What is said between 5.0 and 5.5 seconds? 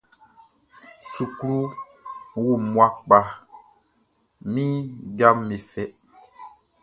jaʼm